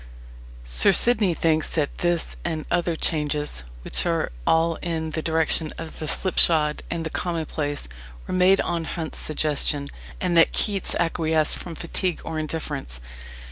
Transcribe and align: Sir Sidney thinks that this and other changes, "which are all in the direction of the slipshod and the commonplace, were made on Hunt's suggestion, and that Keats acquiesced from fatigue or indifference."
Sir 0.65 0.93
Sidney 0.93 1.35
thinks 1.35 1.67
that 1.75 1.99
this 1.99 2.35
and 2.43 2.65
other 2.71 2.95
changes, 2.95 3.65
"which 3.83 4.03
are 4.07 4.31
all 4.47 4.77
in 4.77 5.11
the 5.11 5.21
direction 5.21 5.73
of 5.77 5.99
the 5.99 6.07
slipshod 6.07 6.81
and 6.89 7.05
the 7.05 7.11
commonplace, 7.11 7.87
were 8.25 8.33
made 8.33 8.61
on 8.61 8.85
Hunt's 8.85 9.19
suggestion, 9.19 9.89
and 10.19 10.35
that 10.35 10.53
Keats 10.53 10.95
acquiesced 10.95 11.55
from 11.55 11.75
fatigue 11.75 12.19
or 12.25 12.39
indifference." 12.39 12.99